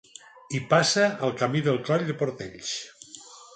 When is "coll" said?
1.91-2.09